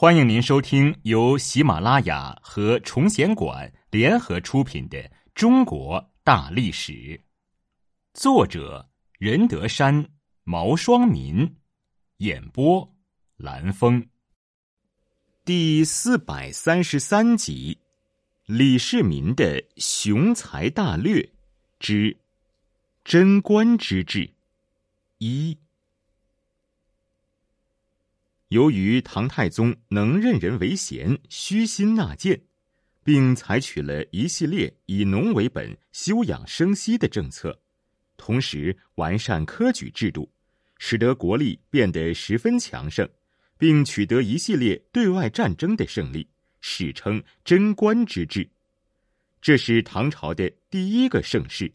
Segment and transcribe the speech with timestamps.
[0.00, 4.96] 欢迎您收听由喜马拉雅和崇贤馆联合出品的
[5.34, 6.92] 《中国大历史》，
[8.14, 8.88] 作者
[9.18, 10.08] 任德山、
[10.44, 11.52] 毛双民，
[12.18, 12.88] 演播
[13.38, 14.06] 蓝峰，
[15.44, 17.76] 第四百三十三集：
[18.46, 21.28] 李世民的雄才大略
[21.80, 22.16] 之
[23.02, 24.30] 贞观之治
[25.18, 25.58] 一。
[28.48, 32.40] 由于唐太宗能任人唯贤、虚心纳谏，
[33.04, 37.60] 并采取了一系列以农为本、休养生息的政策，
[38.16, 40.30] 同时完善科举制度，
[40.78, 43.06] 使得国力变得十分强盛，
[43.58, 46.26] 并取得一系列对外战争的胜利，
[46.60, 48.48] 史称贞观之治。
[49.42, 51.70] 这是唐朝的第一个盛世。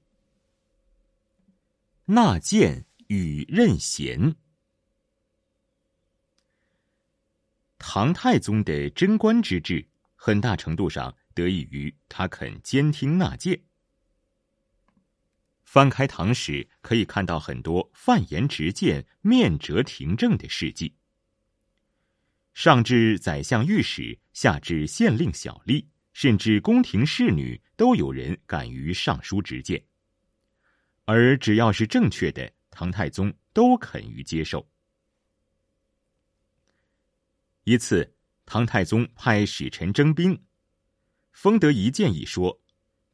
[2.06, 4.36] 纳谏与任贤。
[7.86, 13.62] 唐太宗的贞观之治，很大程度上得益于他肯兼听纳谏。
[15.66, 20.96] 翻开唐史，可以看到很多犯言直谏、面折廷政的事迹。
[22.54, 29.84] 上至宰相御史，下至县令小吏，甚至宫廷侍女，都有人敢于上书直谏。
[31.04, 34.66] 而只要是正确的，唐太宗都肯于接受。
[37.66, 38.14] 一次，
[38.46, 40.38] 唐太宗派使臣征兵，
[41.32, 42.62] 封德仪建议说：“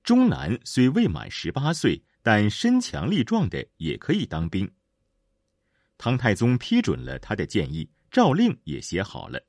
[0.03, 4.69] 中南虽未满十八岁，但身强力壮的也可以当兵。”
[5.99, 9.39] 唐太宗批准了他的建议，诏令也写好了。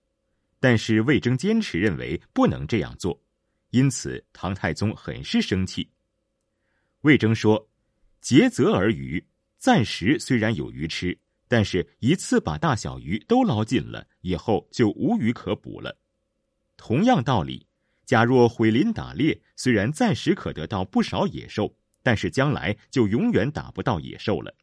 [0.59, 3.19] 但是魏征坚持认为不能这样做，
[3.71, 5.91] 因此唐太宗很是生气。
[7.01, 7.71] 魏征说
[8.21, 11.19] ：“竭泽而渔，暂时虽然有鱼吃。”
[11.53, 15.99] 但是，一次把大小鱼都捞尽了，以后就无鱼可捕了。
[16.77, 17.67] 同样道理，
[18.07, 24.55] 假若毁林打猎，虽然暂时可得到不少野兽，但是将来就永远打不到野兽了。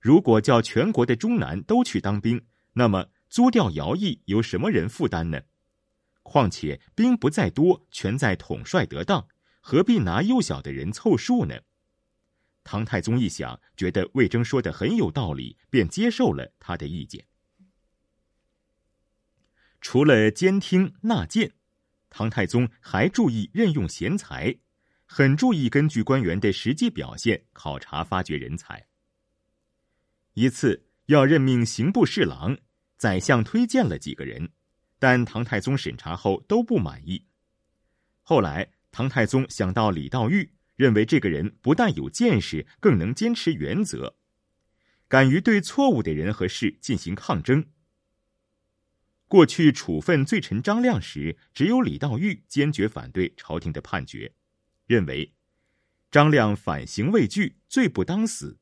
[0.00, 5.40] 如果叫全国的中南都去当兵，那么租调徭役由什么人负担呢？
[6.24, 9.28] 况且兵不在多，全在统帅得当，
[9.60, 11.60] 何必拿幼小的人凑数呢？
[12.62, 17.26] 唐太宗一想，觉得魏征说的很有道理，便接受了他的意见。
[19.80, 21.52] 除了监听纳谏，
[22.10, 24.54] 唐太宗还注意任用贤才，
[25.06, 28.86] 很注意根据官员的实际表现考察发掘人才。
[30.34, 32.58] 一次要任命刑部侍郎，
[32.98, 34.52] 宰相推荐了几个人，
[34.98, 37.26] 但唐太宗审查后都不满意。
[38.22, 40.52] 后来，唐太宗想到李道玉。
[40.80, 44.16] 认为这个人不但有见识，更能坚持原则，
[45.08, 47.66] 敢于对错误的人和事进行抗争。
[49.28, 54.32] 过去处分罪臣张亮时，只有李道玉坚决反对朝廷的判决，
[54.86, 55.34] 认为
[56.10, 58.58] 张亮反刑未惧，罪不当死。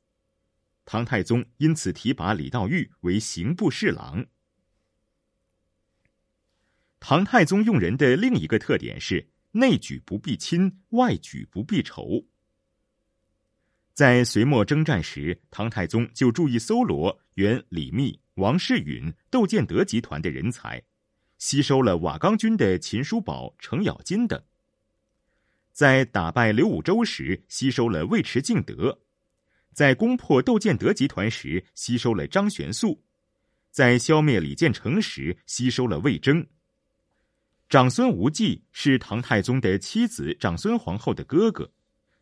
[0.85, 4.27] 唐太宗因此提拔李道玉为刑部侍郎。
[6.99, 9.29] 唐太宗用人的另一个特点是。
[9.59, 12.25] 内举不避亲，外举不避仇。
[13.93, 20.81] 在隋末征战时，唐太宗就注意搜罗原李密、王世允、窦建德集团的人才，
[21.39, 24.41] 吸收了瓦岗军的秦叔宝、程咬金等。
[25.73, 28.97] 在打败刘武周时，吸收了尉迟敬德；
[29.73, 33.03] 在攻破窦建德集团时，吸收了张玄素；
[33.73, 36.47] 在消灭李建成时，吸收了魏征。
[37.69, 41.71] 长孙无忌是唐太宗的妻子长孙皇后的哥哥，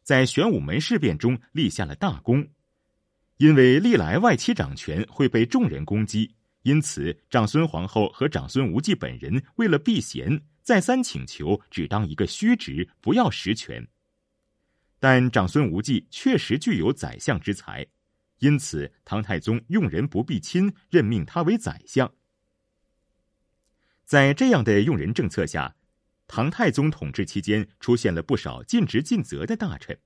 [0.02, 2.44] 在玄武门事变中立下了大功。
[3.36, 13.86] 因为历来外戚掌权会被众人攻击，因此长孙皇后和长孙无忌本人为了避嫌，再三请求只当一个虚职，不要实权。
[14.98, 17.86] 但长孙无忌确实具有宰相之才，
[18.40, 22.12] 因此唐太宗用人不避亲，任命他为宰相。
[24.06, 25.74] 在这样的用人政策下，
[26.28, 29.98] 唐太宗统治期间出现了不少尽职尽责的大臣。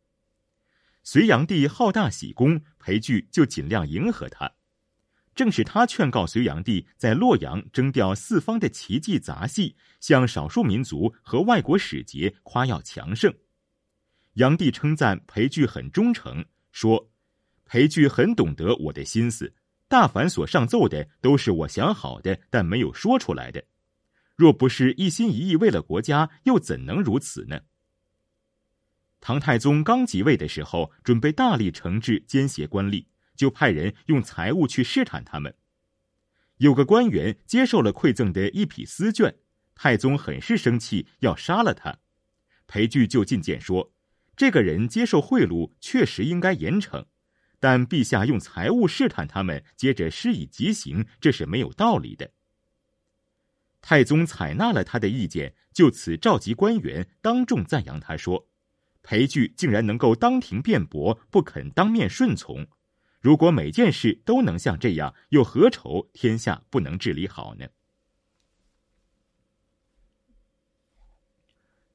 [1.03, 4.51] 隋炀帝好大喜功，裴矩就尽量迎合他。
[5.35, 13.33] 正是他劝告隋炀帝在洛阳征调四方的奇迹杂戏，向少数民族和外国使节夸耀强盛。
[14.35, 17.11] 炀帝称赞裴矩很忠诚，说
[17.67, 19.53] ：“裴矩很懂得我的心思，
[19.89, 23.63] 大凡所上奏的都是我想好的，但没有说出来的。”
[24.41, 27.61] 若不是一心一意为了国家，又怎能如此呢？
[29.21, 33.05] 唐太宗刚即位的时候，准备大力惩治奸邪官吏，
[33.37, 35.55] 就派人用财物去试探他们。
[36.57, 39.35] 有个官员接受了馈赠的一匹丝绢，
[39.75, 41.99] 太宗很是生气，要杀了他。
[42.67, 43.93] 裴矩就进谏说
[44.35, 47.05] ：“这个人接受贿赂，确实应该严惩，
[47.59, 52.31] 但陛下用财物试探他们，接着施以极刑，这是没有道理的。”
[53.83, 58.47] 太宗采纳了他的意见，就此召集官员，当众赞扬他说
[59.03, 62.67] ：“裴矩竟然能够当庭辩驳，不肯当面顺从。
[63.21, 67.67] 如果每件事都能像这样，又何愁天下不能治理好呢？”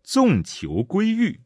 [0.03, 1.41] 纵囚归狱。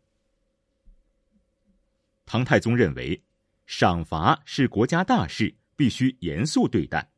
[2.26, 3.24] 唐太宗认为，
[3.66, 7.12] 赏罚是国家大事，必须严肃对待。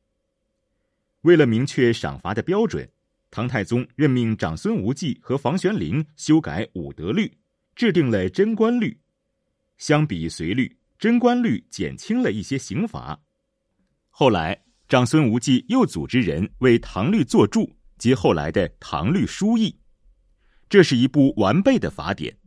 [1.22, 2.92] 为了明确赏罚的标准。
[3.32, 7.32] 唐太宗任命长孙无忌和房玄龄修改武德律，
[7.76, 9.00] 制定了贞观律。
[9.78, 13.18] 相比隋律，贞观律减轻了一些刑罚。
[14.10, 19.74] 后来，长孙无忌又组织人为唐律作注，及后来的唐律疏议。
[20.70, 22.38] 这是一部完备的法典。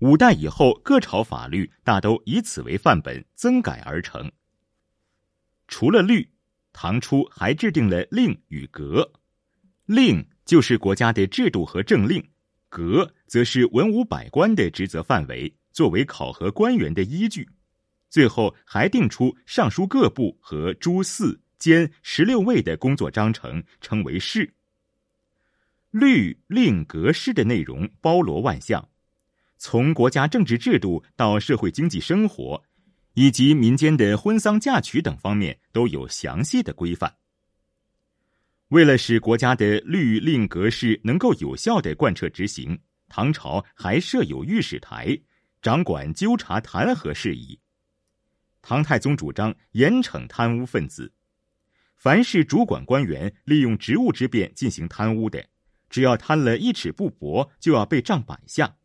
[0.00, 4.32] 五代以后，各朝法律大都以此为范本增改而成。
[5.68, 6.26] 除了律，
[6.72, 9.12] 唐初还制定了令与格。
[9.90, 12.24] 令就是国家的制度和政令，
[12.68, 17.48] 格则是文武百官的职责范围，作为考核官员的依据。
[18.08, 24.54] 最后还定出尚书各部和诸四监十六位的工作章程，称为事。
[25.90, 28.88] 律令格式的内容包罗万象，
[29.58, 32.62] 从国家政治制度到社会经济生活，
[33.14, 37.12] 以及民间的婚丧嫁娶等方面，都有详细的规范。
[38.70, 45.20] 为了使国家的律令格式能够有效的贯彻执行，唐朝还设有御史台，
[45.60, 47.58] 掌管纠察弹劾事宜。
[48.62, 51.12] 唐太宗主张严惩贪污分子，
[51.96, 55.44] 凡是主管官员利用职务之便进行贪污的，
[55.88, 58.76] 只要贪了一尺布帛，就要被杖百下；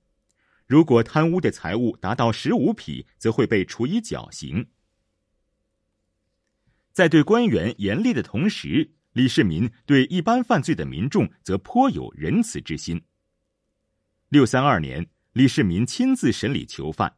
[0.65, 4.67] 如果贪污的财物达到十五匹，则会被处以绞刑。
[6.91, 13.01] 在对官员严厉的同时，李世民对一般犯罪的民众则颇有仁慈之心。
[14.27, 17.15] 六三二年，李世民亲自审理囚犯，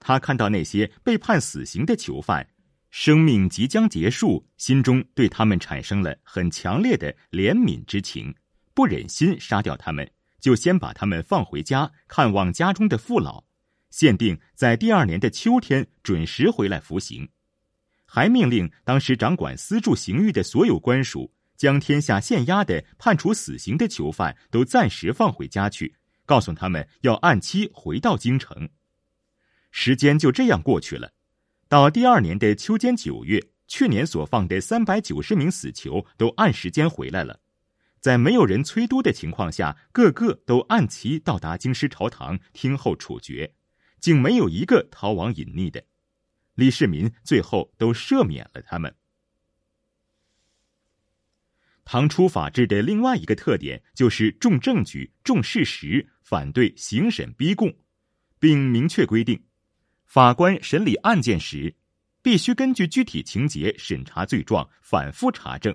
[0.00, 2.48] 他看到那些被判死刑的囚犯，
[2.90, 8.34] 生命即将结束，心中对他们产生了很强烈的怜悯之情，
[8.74, 10.10] 不忍心杀掉他们，
[10.40, 13.44] 就先把他们放回家看望家中的父老，
[13.90, 17.28] 限定在第二年的秋天准时回来服刑。
[18.12, 25.94] 还命令当时掌管私铸刑狱的所有官署，将天下县押的判处死刑的囚犯都暂时放回家去，
[26.26, 28.68] 告诉他们要按期回到京城。
[29.70, 31.12] 时间就这样过去了，
[31.68, 37.38] 到第二年的秋间九月，去年所放的三百九十名死囚都按时间回来了，
[38.00, 43.54] 在没有人催督的情况下，个个都按期到达京师朝堂听候处决，
[44.00, 45.84] 竟没有一个逃亡隐匿的。
[46.60, 48.94] 李世民最后都赦免了他们。
[51.86, 57.74] 唐初法治的另外一个特点就是重证据、重事实，反对刑审逼供，
[58.38, 59.42] 并明确规定，
[60.04, 61.74] 法官审理案件时，
[62.20, 65.74] 必须根据具体情节审查罪状，反复查证。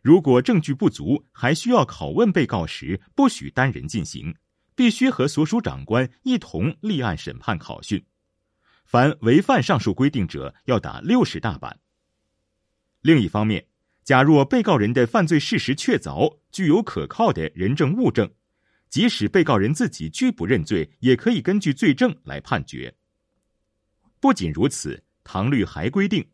[0.00, 4.36] 如果证据不足，还需要拷问被告时，不许单人进行，
[4.76, 8.02] 必须和所属长官一同立案审判考讯。
[8.88, 11.78] 凡违反上述规定者，要打六十大板。
[13.02, 13.66] 另一方面，
[14.02, 18.32] 假若被告人的犯罪事实确凿，具有可靠的人证物证，
[18.88, 22.94] 即使被告人自己拒不认罪，也可以根据罪证来判决。
[24.20, 26.26] 不仅如此，唐律还规定，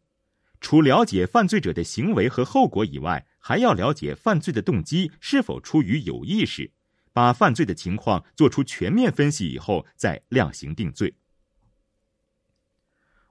[0.60, 6.70] 除了解犯罪者的行为和后果以外，还要了解犯罪的动机是否出于有意识，
[7.12, 11.12] 把犯罪的情况做出全面分析以后，再量刑定罪。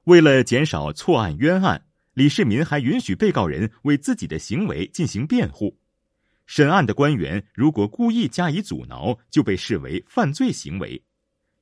[0.05, 5.79] 为了减少错案冤案，李世民还允许被告人为自己的行为进行辩护。
[6.45, 11.01] 审案的官员如果故意加以阻挠，就被视为犯罪行为，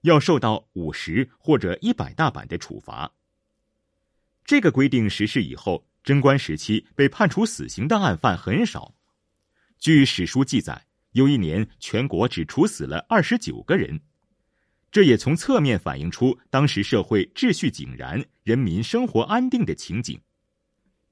[0.01, 3.12] 要受到五十或者一百大板的处罚。
[4.43, 8.95] 这个规定实施以后，贞观时期被判处死刑的案犯很少。
[9.77, 14.01] 据史书记载，有一年全国只处死了二十九个人。
[14.91, 20.19] 这也从侧面反映出当时社会秩序井然、人民生活安定的情景。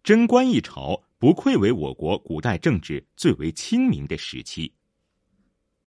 [0.03, 4.73] 贞观一朝不愧为我国古代政治最为清明的时期。